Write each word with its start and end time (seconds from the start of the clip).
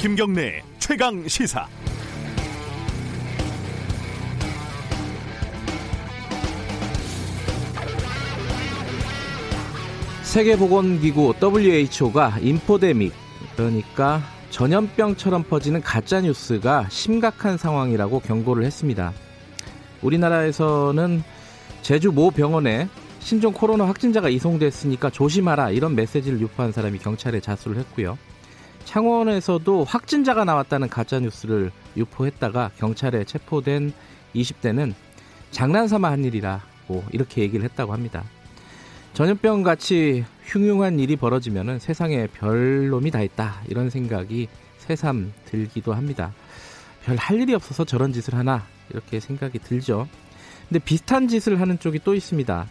김경래 0.00 0.62
최강 0.78 1.28
시사. 1.28 1.68
세계보건기구 10.22 11.34
WHO가 11.42 12.38
인포데믹 12.40 13.12
그러니까 13.54 14.22
전염병처럼 14.48 15.42
퍼지는 15.42 15.82
가짜 15.82 16.22
뉴스가 16.22 16.86
심각한 16.88 17.58
상황이라고 17.58 18.20
경고를 18.20 18.64
했습니다. 18.64 19.12
우리나라에서는 20.00 21.22
제주 21.82 22.10
모 22.10 22.30
병원에 22.30 22.88
신종 23.18 23.52
코로나 23.52 23.86
확진자가 23.86 24.30
이송됐으니까 24.30 25.10
조심하라 25.10 25.72
이런 25.72 25.94
메시지를 25.94 26.40
유포한 26.40 26.72
사람이 26.72 27.00
경찰에 27.00 27.40
자수를 27.40 27.76
했고요. 27.76 28.16
창원에서도 28.84 29.84
확진자가 29.84 30.44
나왔다는 30.44 30.88
가짜 30.88 31.20
뉴스를 31.20 31.70
유포했다가 31.96 32.72
경찰에 32.78 33.24
체포된 33.24 33.92
20대는 34.34 34.94
장난삼아 35.50 36.10
한 36.10 36.24
일이라고 36.24 37.04
이렇게 37.12 37.42
얘기를 37.42 37.64
했다고 37.64 37.92
합니다. 37.92 38.24
전염병 39.14 39.62
같이 39.64 40.24
흉흉한 40.44 40.98
일이 41.00 41.16
벌어지면 41.16 41.78
세상에 41.80 42.26
별 42.28 42.88
놈이 42.90 43.10
다 43.10 43.20
있다 43.22 43.62
이런 43.68 43.90
생각이 43.90 44.48
새삼 44.78 45.32
들기도 45.46 45.92
합니다. 45.94 46.32
별 47.04 47.16
할 47.16 47.40
일이 47.40 47.54
없어서 47.54 47.84
저런 47.84 48.12
짓을 48.12 48.34
하나 48.34 48.64
이렇게 48.90 49.20
생각이 49.20 49.58
들죠. 49.60 50.06
근데 50.68 50.78
비슷한 50.78 51.28
짓을 51.28 51.60
하는 51.60 51.78
쪽이 51.78 52.00
또 52.04 52.14
있습니다. 52.14 52.66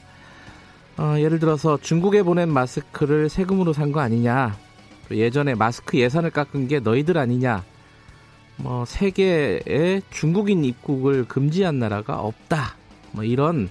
어, 0.98 1.16
예를 1.18 1.40
들어서 1.40 1.78
중국에 1.78 2.24
보낸 2.24 2.50
마스크를 2.50 3.30
세금으로 3.30 3.74
산 3.74 3.92
거 3.92 4.00
아니냐. 4.02 4.56
예전에 5.12 5.56
마스크 5.56 5.98
예산을 5.98 6.30
깎은 6.32 6.68
게 6.68 6.80
너희들 6.80 7.18
아니냐. 7.18 7.64
뭐 8.58 8.86
세계에 8.86 10.02
중국인 10.10 10.66
입국을 10.66 11.26
금지한 11.26 11.80
나라가 11.80 12.20
없다. 12.20 12.76
뭐 13.12 13.24
이런 13.24 13.70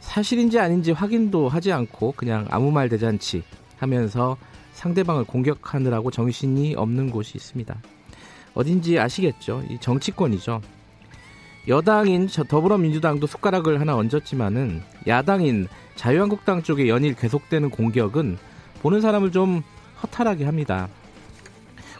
사실인지 0.00 0.58
아닌지 0.58 0.92
확인도 0.92 1.48
하지 1.48 1.72
않고 1.72 2.14
그냥 2.16 2.46
아무 2.50 2.70
말 2.70 2.88
대잔치 2.88 3.42
하면서 3.76 4.36
상대방을 4.72 5.24
공격하느라고 5.24 6.10
정신이 6.10 6.74
없는 6.76 7.10
곳이 7.10 7.32
있습니다. 7.36 7.76
어딘지 8.54 8.98
아시겠죠? 8.98 9.62
이 9.68 9.78
정치권이죠. 9.80 10.62
여당인 11.68 12.28
더불어민주당도 12.28 13.26
숟가락을 13.26 13.80
하나 13.80 13.94
얹었지만은 13.96 14.82
야당인 15.06 15.68
자유한국당 15.96 16.62
쪽의 16.62 16.88
연일 16.88 17.14
계속되는 17.14 17.70
공격은 17.70 18.38
보는 18.80 19.00
사람을 19.00 19.32
좀 19.32 19.62
허탈하게 20.02 20.44
합니다. 20.44 20.88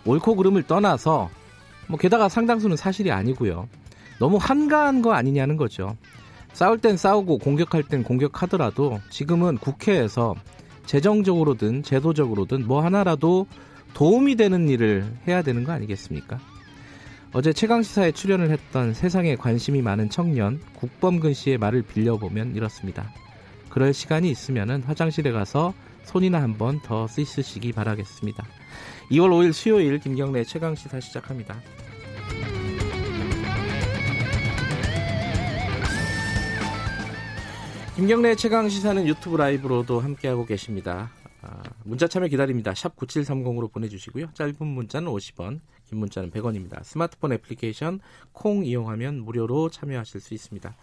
옳고 0.05 0.37
그름을 0.37 0.63
떠나서 0.65 1.31
뭐 1.89 1.99
게다가 1.99 2.29
상당수는 2.29 2.77
사실이 2.77 3.11
아니고요. 3.11 3.69
너무 4.19 4.37
한가한 4.37 5.03
거 5.03 5.13
아니냐는 5.13 5.57
거죠. 5.57 5.97
싸울 6.53 6.79
땐 6.79 6.97
싸우고 6.97 7.39
공격할 7.39 7.85
땐 7.85 8.03
공격하더라도 8.03 9.01
지금은 9.11 9.59
국회에서 9.59 10.35
재정적으로든 10.87 11.83
제도적으로든 11.83 12.67
뭐 12.67 12.83
하나라도 12.83 13.47
도움이 13.95 14.37
되는 14.37 14.69
일을 14.69 15.05
해야 15.27 15.43
되는 15.43 15.65
거 15.65 15.73
아니겠습니까? 15.73 16.39
어제 17.33 17.53
최강시사에 17.53 18.13
출연을 18.13 18.51
했던 18.51 18.95
세상에 18.95 19.37
관심이 19.37 19.83
많은 19.83 20.09
청년 20.09 20.61
국범근 20.77 21.35
씨의 21.35 21.59
말을 21.59 21.83
빌려보면 21.83 22.57
이렇습니다. 22.57 23.13
그럴 23.69 23.93
시간이 23.93 24.31
있으면 24.31 24.83
화장실에 24.83 25.31
가서 25.31 25.75
손이나 26.09 26.41
한 26.41 26.57
번 26.57 26.81
더 26.81 27.07
씻으시기 27.07 27.73
바라겠습니다. 27.73 28.43
2월 29.11 29.29
5일 29.29 29.53
수요일 29.53 29.99
김경래 29.99 30.43
최강 30.43 30.75
시사 30.75 31.01
시작합니다. 31.01 31.61
김경래 37.97 38.35
최강 38.37 38.69
시사는 38.69 39.07
유튜브 39.09 39.37
라이브로도 39.37 40.01
함께하고 40.01 40.47
계십니다. 40.47 41.11
아, 41.43 41.63
문자 41.85 42.07
참여 42.07 42.29
기다립니다. 42.29 42.75
샵 42.75 42.95
9730으로 42.97 43.73
보내주시고요. 43.73 44.31
짧은 44.35 44.65
문자는 44.67 45.11
50원, 45.11 45.61
긴 45.89 45.99
문자는 45.99 46.31
100원입니다. 46.31 46.83
스마트폰 46.85 47.33
애플리케이션 47.33 48.01
콩 48.33 48.65
이용하면 48.65 49.21
무료로 49.25 49.71
참여하실 49.71 50.21
수 50.21 50.35
있습니다. 50.35 50.77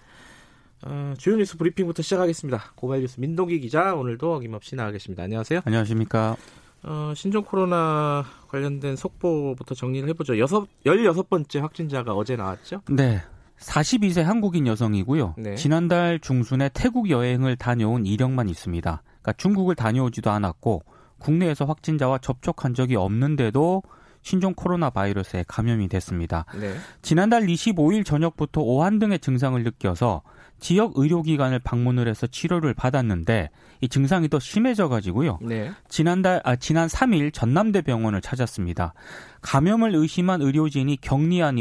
어, 0.85 1.13
주요 1.17 1.35
뉴스 1.35 1.57
브리핑부터 1.57 2.03
시작하겠습니다. 2.03 2.73
고발 2.75 3.01
뉴스 3.01 3.19
민동기 3.19 3.59
기자 3.59 3.95
오늘도 3.95 4.35
어김없이 4.35 4.75
나와 4.75 4.91
계십니다. 4.91 5.23
안녕하세요. 5.23 5.61
안녕하십니까. 5.65 6.37
어, 6.83 7.13
신종 7.15 7.43
코로나 7.43 8.23
관련된 8.49 8.95
속보부터 8.95 9.73
정리를 9.73 10.07
해보죠. 10.09 10.37
여섯, 10.37 10.67
16번째 10.85 11.59
확진자가 11.59 12.13
어제 12.13 12.35
나왔죠? 12.35 12.81
네. 12.91 13.23
42세 13.57 14.21
한국인 14.21 14.67
여성이고요. 14.67 15.35
네. 15.37 15.55
지난달 15.55 16.19
중순에 16.19 16.69
태국 16.73 17.09
여행을 17.09 17.55
다녀온 17.55 18.05
이력만 18.05 18.47
있습니다. 18.49 19.01
그러니까 19.03 19.33
중국을 19.33 19.73
다녀오지도 19.73 20.29
않았고 20.29 20.83
국내에서 21.17 21.65
확진자와 21.65 22.19
접촉한 22.19 22.75
적이 22.75 22.97
없는데도 22.97 23.81
신종 24.21 24.53
코로나 24.53 24.89
바이러스에 24.89 25.45
감염이 25.47 25.87
됐습니다. 25.87 26.45
네. 26.59 26.75
지난달 27.01 27.43
25일 27.43 28.05
저녁부터 28.05 28.61
오한 28.61 28.99
등의 28.99 29.19
증상을 29.19 29.63
느껴서 29.63 30.21
지역 30.59 30.93
의료기관을 30.95 31.59
방문을 31.59 32.07
해서 32.07 32.27
치료를 32.27 32.73
받았는데 32.73 33.49
이 33.81 33.89
증상이 33.89 34.29
더 34.29 34.39
심해져 34.39 34.87
가지고요. 34.87 35.39
네. 35.41 35.71
지난달 35.89 36.41
아 36.43 36.55
지난 36.55 36.87
3일 36.87 37.33
전남대 37.33 37.81
병원을 37.81 38.21
찾았습니다. 38.21 38.93
감염을 39.41 39.95
의심한 39.95 40.41
의료진이 40.41 40.97
격리한 41.01 41.57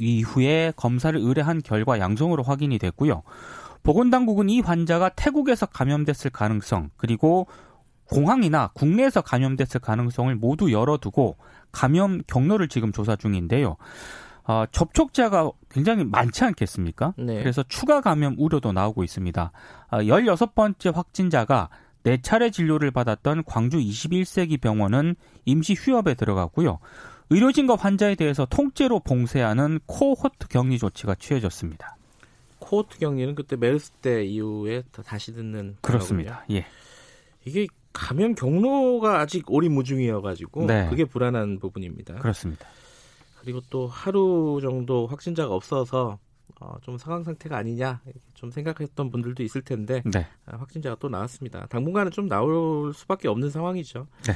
이후에 0.00 0.72
검사를 0.76 1.18
의뢰한 1.18 1.62
결과 1.62 1.98
양성으로 1.98 2.42
확인이 2.42 2.78
됐고요. 2.78 3.22
보건당국은 3.82 4.48
이 4.48 4.60
환자가 4.60 5.10
태국에서 5.10 5.66
감염됐을 5.66 6.30
가능성 6.30 6.90
그리고 6.96 7.46
공항이나 8.06 8.70
국내에서 8.74 9.20
감염됐을 9.20 9.80
가능성을 9.80 10.34
모두 10.34 10.72
열어두고 10.72 11.36
감염 11.72 12.22
경로를 12.26 12.68
지금 12.68 12.92
조사 12.92 13.16
중인데요. 13.16 13.76
어, 14.44 14.64
접촉자가 14.72 15.50
굉장히 15.70 16.04
많지 16.04 16.44
않겠습니까? 16.44 17.14
네. 17.18 17.38
그래서 17.38 17.62
추가 17.68 18.00
감염 18.00 18.34
우려도 18.38 18.72
나오고 18.72 19.04
있습니다. 19.04 19.52
어, 19.90 19.98
16번째 19.98 20.94
확진자가 20.94 21.68
4차례 22.04 22.52
진료를 22.52 22.90
받았던 22.90 23.44
광주 23.44 23.78
21세기 23.78 24.60
병원은 24.60 25.16
임시 25.44 25.74
휴업에 25.74 26.14
들어갔고요. 26.14 26.78
의료진과 27.30 27.76
환자에 27.76 28.14
대해서 28.14 28.46
통째로 28.46 29.00
봉쇄하는 29.00 29.80
코호트 29.86 30.48
격리 30.48 30.78
조치가 30.78 31.14
취해졌습니다. 31.16 31.96
코호트 32.58 32.98
격리는 32.98 33.34
그때 33.34 33.56
메르스 33.56 33.90
때 33.90 34.24
이후에 34.24 34.82
다시 35.04 35.34
듣는 35.34 35.76
그렇습니다. 35.82 36.44
예. 36.50 36.64
이게 37.44 37.66
감염 37.92 38.34
경로가 38.34 39.20
아직 39.20 39.50
오리무중이어가지고 39.50 40.66
네. 40.66 40.88
그게 40.88 41.04
불안한 41.04 41.58
부분입니다. 41.58 42.14
그렇습니다. 42.16 42.66
그리고 43.48 43.62
또 43.70 43.86
하루 43.86 44.58
정도 44.60 45.06
확진자가 45.06 45.54
없어서 45.54 46.18
어, 46.60 46.76
좀 46.82 46.98
상황 46.98 47.24
상태가 47.24 47.56
아니냐 47.56 48.02
좀 48.34 48.50
생각했던 48.50 49.10
분들도 49.10 49.42
있을 49.42 49.62
텐데 49.62 50.02
네. 50.04 50.26
아, 50.44 50.58
확진자가 50.58 50.96
또 51.00 51.08
나왔습니다. 51.08 51.64
당분간은 51.70 52.12
좀 52.12 52.28
나올 52.28 52.92
수밖에 52.92 53.26
없는 53.26 53.48
상황이죠. 53.48 54.06
네. 54.24 54.34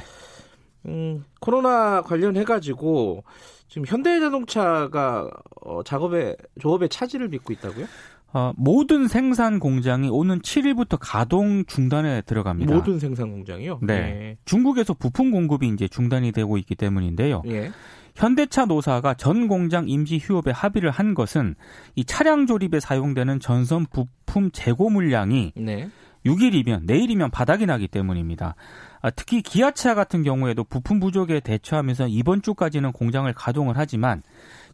음, 0.87 1.25
코로나 1.39 2.01
관련해 2.01 2.43
가지고 2.43 3.23
지금 3.67 3.85
현대자동차가 3.85 5.29
어, 5.61 5.83
작업에 5.83 6.35
조업에 6.59 6.87
차질을 6.87 7.29
빚고 7.29 7.53
있다고요? 7.53 7.85
어, 8.33 8.51
모든 8.57 9.07
생산 9.07 9.59
공장이 9.59 10.09
오는 10.09 10.39
7일부터 10.39 10.97
가동 10.99 11.65
중단에 11.65 12.21
들어갑니다. 12.21 12.73
모든 12.73 12.97
생산 12.97 13.29
공장이요? 13.29 13.79
네. 13.83 14.01
네. 14.01 14.37
중국에서 14.45 14.95
부품 14.95 15.29
공급이 15.29 15.67
이제 15.67 15.87
중단이 15.87 16.31
되고 16.31 16.57
있기 16.57 16.73
때문인데요. 16.73 17.43
예. 17.45 17.71
현대차 18.15 18.65
노사가 18.65 19.15
전 19.15 19.47
공장 19.47 19.89
임시 19.89 20.19
휴업에 20.21 20.51
합의를 20.51 20.91
한 20.91 21.13
것은 21.13 21.55
이 21.95 22.05
차량 22.05 22.45
조립에 22.45 22.79
사용되는 22.79 23.39
전선 23.39 23.85
부품 23.87 24.51
재고 24.51 24.89
물량이 24.89 25.53
네. 25.55 25.89
6일이면 26.25 26.85
내일이면 26.85 27.31
바닥이 27.31 27.65
나기 27.65 27.87
때문입니다. 27.87 28.55
아, 29.01 29.09
특히 29.09 29.41
기아차 29.41 29.93
같은 29.93 30.23
경우에도 30.23 30.63
부품 30.63 30.99
부족에 30.99 31.41
대처하면서 31.41 32.07
이번 32.07 32.41
주까지는 32.41 32.93
공장을 32.93 33.31
가동을 33.33 33.75
하지만 33.77 34.23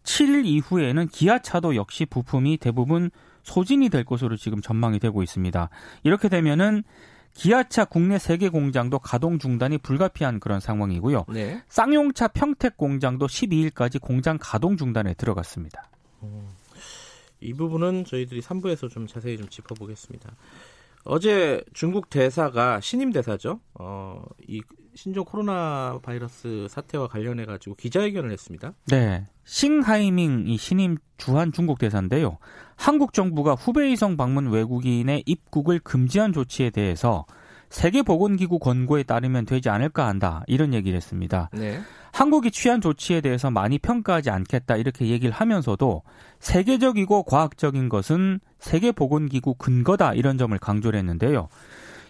7일 0.04 0.46
이후에는 0.46 1.08
기아차도 1.08 1.76
역시 1.76 2.06
부품이 2.06 2.58
대부분 2.58 3.10
소진이 3.44 3.90
될 3.90 4.04
것으로 4.04 4.38
지금 4.38 4.62
전망이 4.62 5.00
되고 5.00 5.24
있습니다. 5.24 5.70
이렇게 6.04 6.30
되면은 6.30 6.84
기아차 7.34 7.86
국내 7.86 8.18
세 8.20 8.38
개 8.38 8.50
공장도 8.50 9.00
가동 9.00 9.40
중단이 9.40 9.78
불가피한 9.80 10.40
그런 10.40 10.60
상황이고요. 10.60 11.26
네. 11.30 11.64
쌍용차 11.70 12.30
평택 12.30 12.78
공장도 12.78 13.28
12일까지 13.28 14.02
공장 14.02 14.38
가동 14.40 14.76
중단에 14.78 15.14
들어갔습니다. 15.14 15.90
음, 16.24 16.50
이 17.40 17.54
부분은 17.54 18.06
저희들이 18.06 18.42
3부에서 18.42 18.90
좀 18.90 19.08
자세히 19.08 19.38
좀 19.38 19.48
짚어보겠습니다. 19.48 20.32
어제 21.06 21.64
중국 21.74 22.10
대사가 22.10 22.82
신임 22.82 23.12
대사죠. 23.12 23.62
어, 23.76 24.22
이 24.48 24.62
신종 24.96 25.26
코로나 25.26 26.00
바이러스 26.02 26.68
사태와 26.70 27.08
관련해 27.08 27.46
가지고 27.46 27.76
기자회견을 27.76 28.32
했습니다. 28.32 28.74
네. 28.88 29.26
싱하이밍 29.46 30.46
이 30.48 30.58
신임 30.58 30.98
주한 31.18 31.52
중국 31.52 31.80
대사인데요. 31.80 32.38
한국 32.76 33.14
정부가 33.14 33.56
후베이성 33.56 34.18
방문 34.18 34.50
외국인의 34.50 35.24
입국을 35.26 35.80
금지한 35.80 36.34
조치에 36.34 36.70
대해서 36.70 37.26
세계보건기구 37.70 38.60
권고에 38.60 39.04
따르면 39.04 39.46
되지 39.46 39.70
않을까 39.70 40.08
한다. 40.08 40.44
이런 40.48 40.74
얘기를 40.74 40.98
했습니다. 40.98 41.50
네. 41.54 41.80
한국이 42.12 42.52
취한 42.52 42.82
조치에 42.82 43.22
대해서 43.22 43.52
많이 43.52 43.78
평가하지 43.78 44.32
않겠다. 44.32 44.76
이렇게 44.76 45.08
얘기를 45.08 45.32
하면서도 45.32 46.02
세계적이고 46.40 47.24
과학적인 47.24 47.90
것은 47.90 48.40
세계보건기구 48.60 49.56
근거다. 49.56 50.14
이런 50.16 50.38
점을 50.38 50.58
강조를 50.58 50.98
했는데요. 51.00 51.48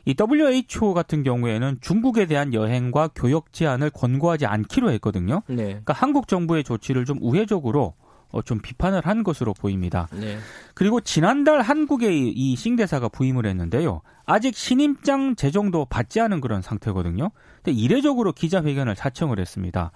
이 0.05 0.15
WHO 0.17 0.93
같은 0.93 1.23
경우에는 1.23 1.77
중국에 1.81 2.25
대한 2.25 2.53
여행과 2.53 3.09
교역 3.15 3.53
제한을 3.53 3.89
권고하지 3.89 4.45
않기로 4.45 4.91
했거든요. 4.91 5.41
네. 5.47 5.63
그러니까 5.63 5.93
한국 5.93 6.27
정부의 6.27 6.63
조치를 6.63 7.05
좀 7.05 7.17
우회적으로 7.21 7.93
어, 8.31 8.41
좀 8.43 8.59
비판을 8.59 9.01
한 9.05 9.23
것으로 9.23 9.53
보입니다. 9.53 10.07
네. 10.13 10.37
그리고 10.75 11.01
지난달 11.01 11.61
한국에 11.61 12.13
이 12.13 12.55
싱대사가 12.55 13.09
부임을 13.09 13.45
했는데요. 13.45 14.01
아직 14.25 14.55
신임장 14.55 15.35
제정도 15.35 15.85
받지 15.85 16.19
않은 16.21 16.39
그런 16.39 16.61
상태거든요. 16.61 17.31
근데 17.63 17.71
이례적으로 17.71 18.31
기자회견을 18.33 18.95
사청을 18.95 19.39
했습니다. 19.39 19.91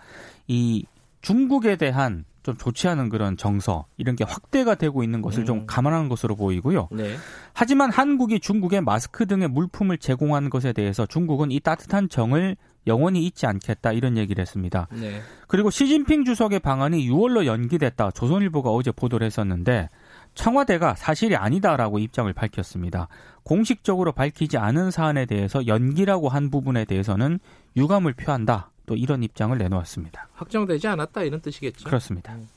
이 0.48 0.86
중국에 1.22 1.76
대한 1.76 2.26
좀 2.44 2.58
좋지 2.58 2.88
않은 2.90 3.10
그런 3.10 3.38
정서 3.38 3.86
이런 3.98 4.16
게 4.16 4.24
확대가 4.24 4.76
되고 4.76 5.04
있는 5.04 5.22
것을 5.22 5.44
음. 5.44 5.46
좀 5.46 5.66
감안한 5.66 6.10
것으로 6.10 6.36
보이고요. 6.36 6.90
네. 6.92 7.16
하지만 7.54 7.92
한국이 7.92 8.40
중국에 8.40 8.82
마스크 8.82 9.26
등의 9.26 9.48
물품을 9.48 9.98
제공한 9.98 10.50
것에 10.50 10.74
대해서 10.74 11.06
중국은 11.06 11.52
이 11.52 11.60
따뜻한 11.60 12.10
정을 12.10 12.58
영원히 12.86 13.26
잊지 13.26 13.46
않겠다 13.46 13.94
이런 13.94 14.18
얘기를 14.18 14.42
했습니다. 14.42 14.88
네. 14.92 15.22
그리고 15.48 15.70
시진핑 15.70 16.26
주석의 16.26 16.60
방안이 16.60 17.10
6월로 17.10 17.46
연기됐다. 17.46 18.12
조선일보가 18.12 18.70
어제 18.72 18.92
보도를 18.92 19.26
했었는데 19.26 19.90
청와대가 20.36 20.96
사실이 20.96 21.38
아니다라고 21.38 22.00
입장을 22.00 22.32
밝혔습니다. 22.34 23.08
공식적으로 23.44 24.12
밝히지 24.12 24.58
않은 24.58 24.92
사안에 24.92 25.26
대해서 25.26 25.66
연기라고 25.66 26.28
한 26.28 26.50
부분에 26.50 26.84
대해서는 26.84 27.40
유감을 27.78 28.14
표한다. 28.14 28.73
또 28.86 28.96
이런 28.96 29.24
입장을 29.24 29.58
내놓았습니다. 29.58 30.30
확정되지 30.34 30.88
않았다 30.88 31.24
이런 31.24 31.42
뜻이겠죠. 31.42 31.86
그렇습니다. 31.86 32.36
음. 32.36 32.48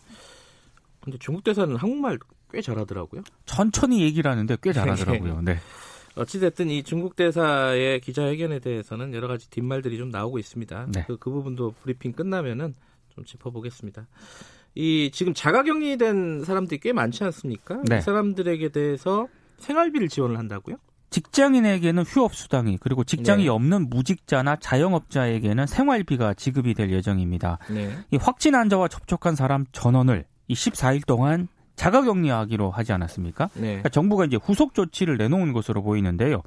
근데 1.00 1.18
중국 1.18 1.44
대사는 1.44 1.74
한국말 1.76 2.18
꽤 2.50 2.60
잘하더라고요. 2.60 3.22
천천히 3.44 4.02
얘기를 4.02 4.30
하는데 4.30 4.56
꽤 4.62 4.72
잘하더라고요. 4.72 5.40
네. 5.46 5.58
어찌됐든 6.16 6.70
이 6.70 6.82
중국 6.82 7.14
대사의 7.14 8.00
기자회견에 8.00 8.58
대해서는 8.58 9.14
여러 9.14 9.28
가지 9.28 9.48
뒷말들이 9.50 9.98
좀 9.98 10.08
나오고 10.08 10.38
있습니다. 10.38 10.88
네. 10.92 11.04
그, 11.06 11.16
그 11.18 11.30
부분도 11.30 11.74
브리핑 11.82 12.12
끝나면은 12.12 12.74
좀 13.10 13.24
짚어보겠습니다. 13.24 14.06
이 14.74 15.10
지금 15.12 15.34
자가격리된 15.34 16.44
사람들이 16.44 16.80
꽤 16.80 16.92
많지 16.92 17.24
않습니까? 17.24 17.82
네. 17.88 17.96
그 17.98 18.02
사람들에게 18.02 18.70
대해서 18.70 19.28
생활비를 19.58 20.08
지원을 20.08 20.38
한다고요? 20.38 20.76
직장인에게는 21.16 22.02
휴업 22.02 22.34
수당이 22.34 22.76
그리고 22.78 23.02
직장이 23.02 23.44
네. 23.44 23.48
없는 23.48 23.88
무직자나 23.88 24.56
자영업자에게는 24.56 25.66
생활비가 25.66 26.34
지급이 26.34 26.74
될 26.74 26.90
예정입니다. 26.92 27.56
네. 27.70 27.96
이 28.10 28.18
확진 28.18 28.54
환자와 28.54 28.88
접촉한 28.88 29.34
사람 29.34 29.64
전원을 29.72 30.26
이 30.48 30.54
14일 30.54 31.06
동안 31.06 31.48
자가 31.74 32.02
격리하기로 32.02 32.70
하지 32.70 32.92
않았습니까? 32.92 33.48
네. 33.54 33.60
그러니까 33.62 33.88
정부가 33.88 34.26
이제 34.26 34.36
후속 34.36 34.74
조치를 34.74 35.16
내놓은 35.16 35.54
것으로 35.54 35.82
보이는데요. 35.82 36.42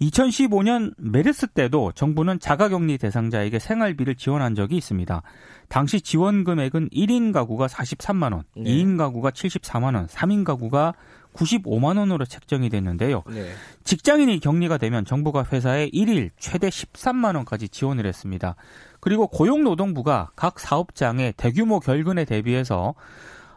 2015년 0.00 0.94
메르스 0.96 1.46
때도 1.46 1.92
정부는 1.92 2.40
자가격리 2.40 2.98
대상자에게 2.98 3.60
생활비를 3.60 4.16
지원한 4.16 4.56
적이 4.56 4.78
있습니다. 4.78 5.22
당시 5.68 6.00
지원 6.00 6.42
금액은 6.42 6.88
1인 6.88 7.32
가구가 7.32 7.68
43만 7.68 8.32
원, 8.32 8.42
네. 8.56 8.64
2인 8.64 8.98
가구가 8.98 9.30
74만 9.30 9.94
원, 9.94 10.08
3인 10.08 10.42
가구가 10.42 10.94
95만 11.34 11.98
원으로 11.98 12.24
책정이 12.24 12.68
됐는데요. 12.68 13.22
네. 13.28 13.52
직장인이 13.84 14.40
격리가 14.40 14.78
되면 14.78 15.04
정부가 15.04 15.46
회사에 15.52 15.88
1일 15.90 16.30
최대 16.38 16.68
13만 16.68 17.36
원까지 17.36 17.68
지원을 17.68 18.06
했습니다. 18.06 18.56
그리고 19.00 19.26
고용노동부가 19.26 20.30
각 20.36 20.60
사업장의 20.60 21.34
대규모 21.36 21.80
결근에 21.80 22.24
대비해서 22.24 22.94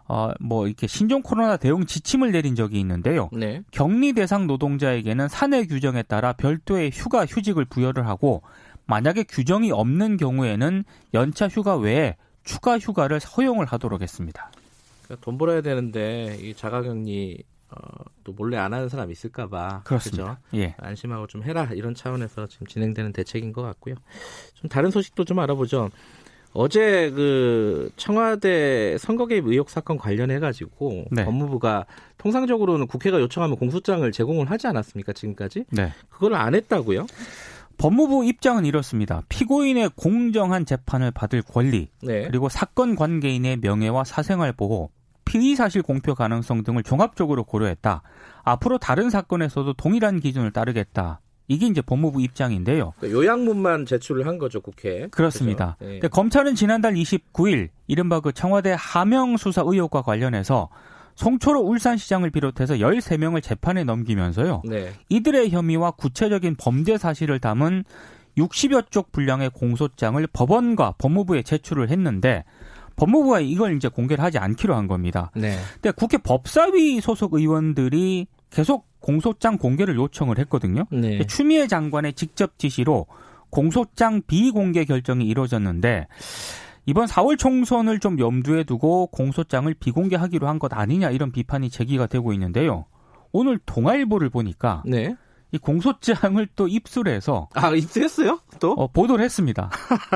어, 0.08 0.32
뭐 0.40 0.68
이렇게 0.68 0.86
신종 0.88 1.22
코로나 1.24 1.58
대응 1.58 1.86
지침을 1.86 2.32
내린 2.32 2.56
적이 2.56 2.80
있는데요. 2.80 3.30
네. 3.34 3.64
격리 3.72 4.14
대상 4.14 4.46
노동자에게는 4.46 5.28
사내 5.28 5.66
규정에 5.66 6.04
따라 6.04 6.34
별도의 6.34 6.92
휴가 6.94 7.26
휴직을 7.26 7.66
부여를 7.66 8.08
하고 8.08 8.44
만약에 8.86 9.24
규정이 9.24 9.72
없는 9.72 10.18
경우에는 10.18 10.84
연차 11.16 11.48
휴가 11.48 11.76
외에 11.76 12.18
추가 12.44 12.78
휴가를 12.78 13.20
허용을 13.20 13.66
하도록 13.66 14.00
했습니다. 14.00 14.52
그러니까 15.04 15.26
돈 15.26 15.38
벌어야 15.38 15.62
되는데 15.62 16.38
이 16.40 16.54
자가격리 16.54 17.44
어, 17.76 18.04
또 18.24 18.34
몰래 18.34 18.58
안 18.58 18.74
하는 18.74 18.90
사람 18.90 19.12
있을까봐. 19.12 19.84
그죠? 19.84 20.38
예. 20.54 20.76
안심하고 20.78 21.28
좀 21.28 21.44
해라 21.44 21.70
이런 21.74 21.94
차원에서 21.94 22.48
지금 22.48 22.68
진행되는 22.68 23.14
대책인 23.14 23.54
것 23.54 23.62
같고요. 23.62 23.96
좀 24.54 24.70
다른 24.70 24.92
소식도 24.92 25.26
좀 25.26 25.40
알아보죠. 25.40 25.90
어제 26.54 27.12
그 27.12 27.92
청와대 27.98 28.98
선거 28.98 29.28
개입 29.28 29.46
의혹 29.46 29.70
사건 29.70 29.98
관련해 29.98 30.40
가지고 30.40 31.04
네. 31.12 31.26
법무부가 31.26 31.86
통상적으로는 32.18 32.88
국회가 32.88 33.20
요청하면 33.20 33.58
공소장을 33.58 34.10
제공을 34.10 34.50
하지 34.50 34.68
않았습니까 34.68 35.12
지금까지? 35.12 35.66
네. 35.70 35.92
그걸 36.10 36.34
안 36.34 36.56
했다고요? 36.56 37.08
법무부 37.78 38.24
입장은 38.24 38.66
이렇습니다. 38.66 39.22
피고인의 39.28 39.92
공정한 39.98 40.66
재판을 40.66 41.12
받을 41.12 41.42
권리, 41.42 41.90
네. 42.02 42.26
그리고 42.26 42.48
사건 42.48 42.96
관계인의 42.96 43.58
명예와 43.58 44.06
사생활 44.06 44.54
보호, 44.54 44.90
피의 45.26 45.56
사실 45.56 45.82
공표 45.82 46.16
가능성 46.16 46.64
등을 46.64 46.84
종합적으로 46.84 47.44
고려했다. 47.44 48.02
앞으로 48.44 48.78
다른 48.78 49.10
사건에서도 49.10 49.74
동일한 49.74 50.20
기준을 50.20 50.52
따르겠다. 50.52 51.20
이게 51.48 51.68
이제 51.68 51.82
법무부 51.82 52.22
입장인데요. 52.22 52.94
그러니까 52.98 53.20
요약문만 53.20 53.86
제출을 53.86 54.26
한 54.26 54.38
거죠, 54.38 54.62
국회에. 54.62 55.08
그렇습니다. 55.08 55.78
네. 55.80 56.00
검찰은 56.00 56.56
지난달 56.56 56.94
29일 56.94 57.70
이른바 57.88 58.20
그 58.20 58.32
청와대 58.32 58.76
하명 58.78 59.38
수사 59.38 59.62
의혹과 59.64 60.02
관련해서 60.02 60.70
송초로 61.16 61.62
울산시장을 61.62 62.30
비롯해서 62.32 62.76
13명을 62.76 63.42
재판에 63.42 63.84
넘기면서요. 63.84 64.64
네. 64.66 64.92
이들의 65.10 65.52
혐의와 65.52 65.92
구체적인 65.92 66.56
범죄 66.58 66.98
사실을 66.98 67.40
담은 67.40 67.84
60여 68.38 68.92
쪽 68.92 69.12
분량의 69.12 69.52
공소장을 69.52 70.26
법원과 70.34 70.96
법무부에 70.98 71.44
제출을 71.44 71.90
했는데 71.90 72.44
법무부가 72.96 73.40
이걸 73.42 73.76
이제 73.76 73.88
공개를 73.88 74.24
하지 74.24 74.38
않기로 74.38 74.76
한 74.76 74.88
겁니다. 74.88 75.32
네. 75.36 75.58
근데 75.76 75.92
국회 75.92 76.18
법사위 76.18 77.02
소속 77.02 77.34
의원들이 77.34 78.28
계속 78.50 78.88
공소장 79.00 79.58
공개를 79.58 79.96
요청을 79.96 80.40
했거든요. 80.40 80.86
네. 80.92 81.26
추미애 81.28 81.68
장관의 81.68 82.14
직접 82.14 82.58
지시로 82.58 83.06
공소장 83.50 84.22
비공개 84.26 84.86
결정이 84.86 85.26
이루어졌는데 85.26 86.08
이번 86.88 87.06
4월 87.08 87.38
총선을 87.38 88.00
좀 88.00 88.20
염두에 88.20 88.64
두고 88.64 89.08
공소장을 89.08 89.74
비공개하기로 89.74 90.48
한 90.48 90.60
것 90.60 90.74
아니냐 90.74 91.10
이런 91.10 91.32
비판이 91.32 91.70
제기가 91.70 92.08
되고 92.08 92.32
있는데요. 92.34 92.86
오늘 93.32 93.60
동아일보를 93.66 94.30
보니까 94.30 94.84
네. 94.86 95.16
이 95.52 95.58
공소장을 95.58 96.48
또 96.56 96.68
입술해서 96.68 97.50
아 97.54 97.72
입수했어요? 97.72 98.40
또 98.60 98.74
어, 98.74 98.88
보도를 98.88 99.24
했습니다. 99.26 99.70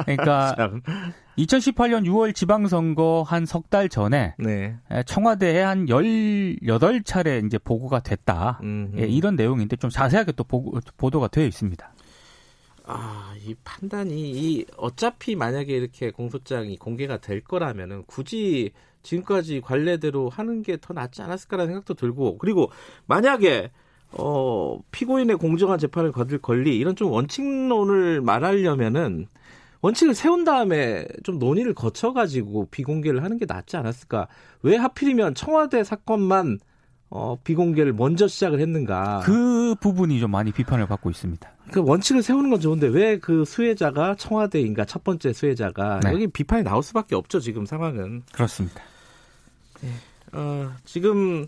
그러니까 0.05 0.55
2018년 1.45 2.05
6월 2.05 2.35
지방선거 2.35 3.23
한 3.27 3.45
석 3.45 3.69
달 3.69 3.87
전에 3.87 4.33
네. 4.39 4.75
청와대에 5.05 5.61
한 5.61 5.85
18차례 5.85 7.45
이제 7.45 7.57
보고가 7.59 7.99
됐다. 7.99 8.59
예, 8.97 9.05
이런 9.05 9.35
내용인데 9.35 9.75
좀 9.75 9.89
자세하게 9.89 10.31
또 10.33 10.43
보고, 10.43 10.79
보도가 10.97 11.27
되어 11.27 11.45
있습니다. 11.45 11.93
아, 12.85 13.33
이 13.45 13.53
판단이 13.63 14.13
이 14.31 14.65
어차피 14.75 15.35
만약에 15.35 15.71
이렇게 15.71 16.09
공소장이 16.11 16.77
공개가 16.77 17.17
될 17.17 17.41
거라면은 17.43 18.03
굳이 18.07 18.71
지금까지 19.03 19.61
관례대로 19.61 20.29
하는 20.29 20.63
게 20.63 20.77
더 20.77 20.93
낫지 20.93 21.21
않았을까라는 21.21 21.67
생각도 21.73 21.93
들고 21.93 22.39
그리고 22.39 22.71
만약에 23.05 23.69
어, 24.13 24.79
피고인의 24.91 25.37
공정한 25.37 25.77
재판을 25.77 26.11
거둘 26.11 26.39
권리 26.39 26.77
이런 26.77 26.95
좀 26.95 27.11
원칙론을 27.11 28.21
말하려면은 28.21 29.27
원칙을 29.81 30.13
세운 30.13 30.43
다음에 30.43 31.05
좀 31.23 31.39
논의를 31.39 31.73
거쳐가지고 31.73 32.67
비공개를 32.69 33.23
하는 33.23 33.37
게 33.37 33.45
낫지 33.47 33.77
않았을까? 33.77 34.27
왜 34.61 34.75
하필이면 34.75 35.35
청와대 35.35 35.83
사건만 35.83 36.59
어, 37.11 37.37
비공개를 37.43 37.93
먼저 37.93 38.27
시작을 38.27 38.59
했는가? 38.59 39.21
그 39.23 39.75
부분이 39.79 40.19
좀 40.19 40.31
많이 40.31 40.51
비판을 40.51 40.85
받고 40.85 41.09
있습니다. 41.09 41.49
그 41.71 41.81
원칙을 41.83 42.21
세우는 42.23 42.49
건 42.49 42.59
좋은데 42.59 42.87
왜 42.87 43.17
그 43.19 43.45
수혜자가 43.45 44.15
청와대인가 44.15 44.85
첫 44.85 45.03
번째 45.03 45.33
수혜자가 45.33 46.01
네. 46.03 46.11
여기 46.13 46.27
비판이 46.27 46.63
나올 46.63 46.83
수밖에 46.83 47.15
없죠 47.15 47.39
지금 47.39 47.65
상황은. 47.65 48.23
그렇습니다. 48.31 48.81
네. 49.81 49.89
어, 50.33 50.71
지금 50.85 51.45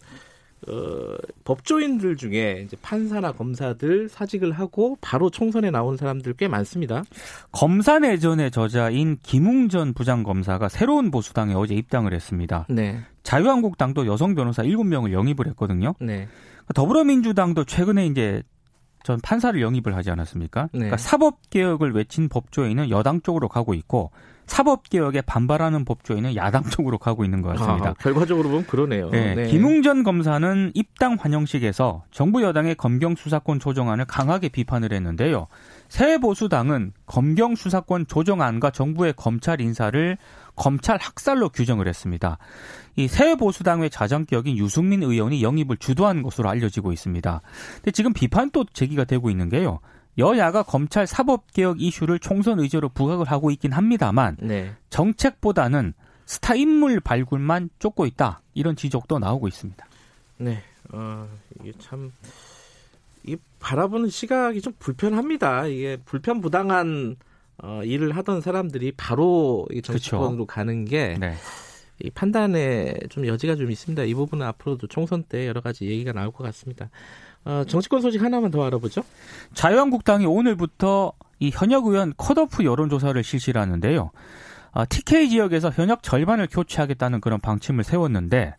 어, 0.68 1.15
법조인들 1.44 2.18
중에 2.18 2.62
이제 2.65 2.77
판사나 2.82 3.32
검사들 3.32 4.10
사직을 4.10 4.51
하고 4.51 4.98
바로 5.01 5.30
총선에 5.30 5.72
나온 5.72 5.98
사람들 5.98 6.34
꽤 6.34 6.48
많습니다. 6.48 7.03
검사 7.51 7.98
내전의 7.98 8.51
저자인 8.51 9.18
김웅전 9.24 9.94
부장검사가 9.94 10.70
새로운 10.70 11.10
보수당에 11.10 11.56
어제 11.56 11.74
입당을 11.74 12.13
했습니다. 12.13 12.68
네. 12.70 13.00
자유한국당도 13.24 14.06
여성 14.06 14.36
변호사 14.36 14.62
7명을 14.63 15.13
영입을 15.13 15.48
했거든요. 15.48 15.96
네. 16.00 16.27
더불어민주당도 16.75 17.63
최근에 17.65 18.06
이제 18.06 18.44
전 19.03 19.20
판사를 19.22 19.60
영입을 19.60 19.96
하지 19.96 20.12
않았습니까? 20.12 20.63
네. 20.63 20.70
그러니까 20.74 20.98
사법 20.98 21.50
개혁을 21.50 21.94
외친 21.94 22.30
법조인은 22.30 22.91
여당 22.91 23.22
쪽으로 23.22 23.48
가고 23.48 23.74
있고 23.74 24.12
사법 24.51 24.89
개혁에 24.89 25.22
반발하는 25.22 25.86
법조인은 25.86 26.36
야당 26.36 26.63
쪽으로 26.70 26.98
가고 26.98 27.24
있는 27.24 27.41
것 27.41 27.58
같습니다. 27.58 27.91
아, 27.91 27.93
결과적으로 27.93 28.50
보면 28.50 28.67
그러네요. 28.67 29.10
네, 29.10 29.34
네. 29.34 29.48
김웅전 29.48 30.03
검사는 30.03 30.72
입당 30.74 31.15
환영식에서 31.17 32.03
정부 32.12 32.43
여당의 32.43 32.75
검경 32.75 33.15
수사권 33.15 33.60
조정안을 33.60 34.03
강하게 34.05 34.50
비판을 34.50 34.91
했는데요. 34.91 35.48
새 35.88 36.17
보수당은 36.17 36.91
검경 37.05 37.55
수사권 37.55 38.08
조정안과 38.08 38.72
정부의 38.72 39.13
검찰 39.15 39.62
인사를 39.62 40.17
검찰 40.58 40.98
학살로 41.00 41.48
규정을 41.50 41.88
했습니다. 41.88 42.38
이 42.98 43.08
새 43.08 43.36
보수당의 43.36 43.89
자정격인 43.89 44.58
유승민 44.58 45.01
의원이 45.01 45.41
영입을 45.41 45.77
주도한 45.77 46.24
것으로 46.24 46.50
알려지고 46.50 46.91
있습니다. 46.91 47.41
근데 47.75 47.91
지금 47.91 48.12
비판도 48.12 48.65
제기가 48.74 49.05
되고 49.05 49.29
있는 49.29 49.48
게요. 49.48 49.79
여야가 50.18 50.63
검찰 50.63 51.08
사법개혁 51.08 51.82
이슈를 51.82 52.20
총선 52.20 52.60
의제로 52.60 52.89
부각을 52.89 53.25
하고 53.32 53.51
있긴 53.51 53.72
합니다만 53.72 54.38
네. 54.39 54.74
정책보다는 54.89 55.94
스타 56.25 56.56
인물 56.56 57.00
발굴만 57.00 57.70
쫓고 57.80 58.06
있다 58.06 58.41
이런 58.53 58.75
지적도 58.75 59.20
나오고 59.20 59.48
있습니다. 59.48 59.86
네, 60.38 60.62
어, 60.91 61.27
이게 61.60 61.72
참 61.80 62.12
이 63.24 63.38
바라보는 63.60 64.10
시각이 64.10 64.62
좀 64.62 64.74
불편합니다. 64.80 65.68
이게 65.68 65.98
불편 66.06 66.41
부당한 66.41 67.15
어, 67.63 67.82
일을 67.84 68.15
하던 68.18 68.41
사람들이 68.41 68.94
바로 68.98 69.68
이 69.72 69.82
정치권으로 69.82 70.30
그렇죠. 70.32 70.46
가는 70.48 70.86
게 70.86 71.15
네. 71.20 71.36
이 72.00 72.10
판단에 72.10 72.96
좀 73.10 73.27
여지가 73.27 73.56
좀 73.56 73.70
있습니다. 73.70 74.03
이 74.03 74.13
부분은 74.15 74.46
앞으로도 74.48 74.88
총선 74.88 75.24
때 75.24 75.48
여러 75.48 75.62
가지 75.62 75.86
얘기가 75.86 76.13
나올 76.13 76.32
것 76.32 76.44
같습니다. 76.46 76.89
어, 77.46 77.64
정치권 77.68 78.02
소식 78.02 78.22
하나만 78.22 78.52
더 78.52 78.64
알아보죠. 78.64 79.04
자유한국당이 79.54 80.26
오늘부터 80.26 81.14
이 81.40 81.50
현역 81.52 81.88
의원 81.88 82.14
컷오프 82.18 82.64
여론조사를 82.64 83.22
실시를 83.24 83.60
하는데요. 83.60 84.12
아, 84.74 84.86
TK 84.86 85.30
지역에서 85.30 85.70
현역 85.70 86.01
절반을 86.01 86.48
교체하겠다는 86.50 87.20
그런 87.20 87.40
방침을 87.40 87.84
세웠는데 87.84 88.56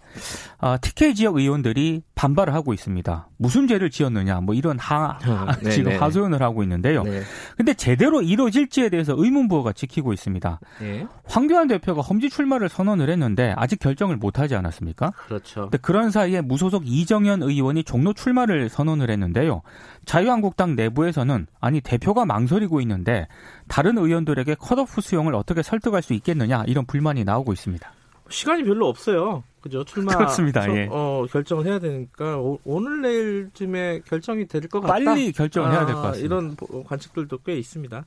아, 0.58 0.76
TK 0.76 1.14
지역 1.14 1.36
의원들이 1.36 2.02
반발을 2.14 2.54
하고 2.54 2.74
있습니다. 2.74 3.28
무슨 3.38 3.66
죄를 3.66 3.90
지었느냐 3.90 4.40
뭐 4.40 4.54
이런 4.54 4.78
하 4.78 5.18
네, 5.62 5.70
지금 5.70 5.92
네. 5.92 5.96
하소연을 5.96 6.42
하고 6.42 6.62
있는데요. 6.62 7.02
네. 7.02 7.22
근데 7.56 7.74
제대로 7.74 8.22
이루어질지에 8.22 8.90
대해서 8.90 9.14
의문부호가 9.16 9.72
지키고 9.72 10.12
있습니다. 10.12 10.60
네. 10.80 11.06
황교안 11.24 11.68
대표가 11.68 12.02
험지 12.02 12.30
출마를 12.30 12.68
선언을 12.68 13.08
했는데 13.08 13.54
아직 13.56 13.80
결정을 13.80 14.16
못 14.18 14.38
하지 14.38 14.54
않았습니까? 14.54 15.12
그렇죠. 15.12 15.70
그런 15.80 16.10
사이에 16.10 16.42
무소속 16.42 16.86
이정현 16.86 17.42
의원이 17.42 17.84
종로 17.84 18.12
출마를 18.12 18.68
선언을 18.68 19.10
했는데요. 19.10 19.62
자유한국당 20.04 20.74
내부에서는 20.76 21.46
아니 21.60 21.80
대표가 21.80 22.24
망설이고 22.24 22.80
있는데 22.82 23.28
다른 23.68 23.98
의원들에게 23.98 24.56
컷오프 24.56 25.00
수용을 25.00 25.34
어떻게 25.34 25.62
설득할 25.62 26.02
수 26.02 26.12
있겠느냐 26.14 26.64
이런 26.66 26.84
불만이 26.86 27.24
나오고 27.24 27.52
있습니다. 27.52 27.92
시간이 28.28 28.64
별로 28.64 28.88
없어요. 28.88 29.42
그죠? 29.60 29.84
출마 29.84 30.16
그렇습니다. 30.16 30.62
저, 30.62 30.74
예. 30.76 30.88
어, 30.90 31.24
결정을 31.30 31.66
해야 31.66 31.78
되니까 31.78 32.38
오, 32.38 32.58
늘 32.80 33.00
내일쯤에 33.02 34.00
결정이 34.06 34.46
될 34.46 34.62
것 34.68 34.80
같다. 34.80 34.92
빨리 34.94 35.30
결정을 35.32 35.68
아, 35.70 35.72
해야 35.72 35.86
될 35.86 35.94
것 35.94 36.02
같습니다. 36.02 36.26
이런 36.26 36.56
관측들도 36.84 37.38
꽤 37.44 37.56
있습니다. 37.58 38.04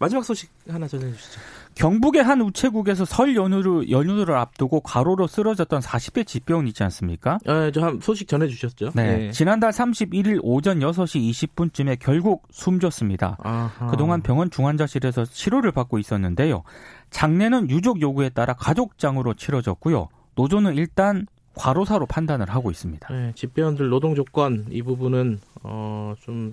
마지막 0.00 0.24
소식 0.24 0.50
하나 0.68 0.86
전해 0.86 1.10
주시죠. 1.12 1.40
경북의 1.74 2.22
한 2.22 2.40
우체국에서 2.40 3.04
설 3.04 3.34
연휴를 3.36 3.90
연휴를 3.90 4.36
앞두고 4.36 4.80
과로로 4.80 5.26
쓰러졌던 5.26 5.80
40대 5.80 6.26
집배원 6.26 6.66
있지 6.68 6.82
않습니까? 6.84 7.38
아, 7.46 7.70
저한 7.72 8.00
소식 8.00 8.28
전해 8.28 8.46
주셨죠. 8.48 8.90
네. 8.94 9.16
네. 9.16 9.30
지난달 9.32 9.70
31일 9.70 10.40
오전 10.42 10.78
6시 10.80 11.30
20분쯤에 11.30 11.98
결국 12.00 12.46
숨졌습니다. 12.50 13.36
아하. 13.42 13.86
그동안 13.88 14.22
병원 14.22 14.50
중환자실에서 14.50 15.24
치료를 15.24 15.72
받고 15.72 15.98
있었는데요. 15.98 16.62
장례는 17.10 17.70
유족 17.70 18.00
요구에 18.00 18.28
따라 18.28 18.54
가족장으로 18.54 19.34
치러졌고요. 19.34 20.08
노조는 20.34 20.76
일단 20.76 21.26
과로사로 21.54 22.06
판단을 22.06 22.48
하고 22.50 22.70
있습니다. 22.70 23.08
네, 23.12 23.32
집배원들 23.34 23.88
노동 23.88 24.14
조건 24.14 24.66
이 24.70 24.82
부분은 24.82 25.40
어 25.64 26.14
좀 26.20 26.52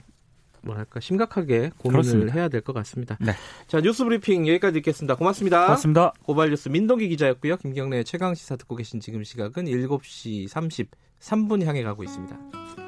뭐랄까 0.65 0.99
심각하게 0.99 1.71
고민을 1.77 2.01
그렇습니다. 2.03 2.33
해야 2.33 2.49
될 2.49 2.61
것 2.61 2.73
같습니다. 2.73 3.17
네. 3.21 3.33
자 3.67 3.79
뉴스 3.81 4.03
브리핑 4.03 4.47
여기까지 4.47 4.73
듣겠습니다. 4.75 5.15
고맙습니다. 5.15 5.65
고맙습니다. 5.65 6.13
고발 6.23 6.49
뉴스 6.49 6.69
민동기 6.69 7.07
기자였고요. 7.09 7.57
김경래 7.57 8.03
최강 8.03 8.33
시사 8.35 8.55
듣고 8.55 8.75
계신 8.75 8.99
지금 8.99 9.23
시각은 9.23 9.65
7시 9.65 10.49
33분 10.49 11.63
향해 11.65 11.83
가고 11.83 12.03
있습니다. 12.03 12.84